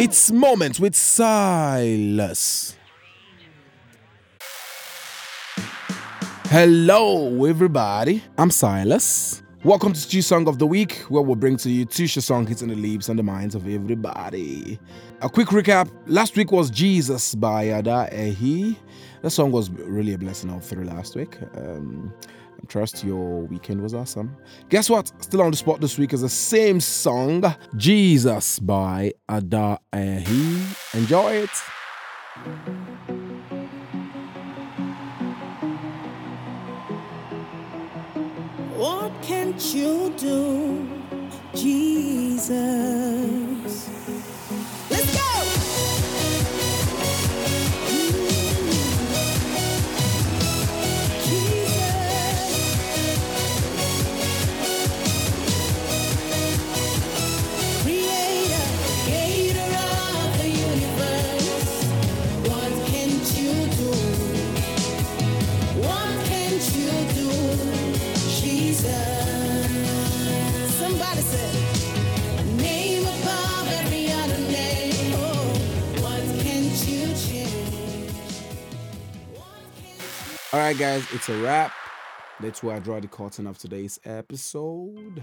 [0.00, 2.76] It's Moments with Silas.
[6.50, 8.22] Hello, everybody.
[8.38, 9.42] I'm Silas.
[9.64, 12.62] Welcome to Stew Song of the Week, where we'll bring to you two song hits
[12.62, 14.78] in the lips and the minds of everybody.
[15.20, 18.76] A quick recap last week was Jesus by Ada Ehi.
[19.22, 21.38] That song was really a blessing all through last week.
[21.56, 22.14] Um,
[22.62, 24.36] I trust your weekend was awesome.
[24.68, 25.10] Guess what?
[25.24, 27.42] Still on the spot this week is the same song,
[27.76, 30.94] Jesus by Ada Ehi.
[30.94, 32.77] Enjoy it.
[38.78, 40.86] What can't you do,
[41.52, 43.37] Jesus?
[80.50, 81.72] All right, guys, it's a wrap.
[82.40, 85.22] That's where I draw the curtain of today's episode.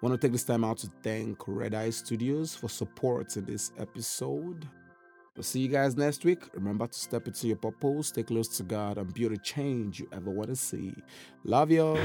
[0.00, 4.66] Want to take this time out to thank Red Eye Studios for supporting this episode.
[5.36, 6.48] We'll see you guys next week.
[6.54, 10.08] Remember to step into your purpose, stay close to God, and build a change you
[10.12, 10.94] ever want to see.
[11.44, 11.98] Love you.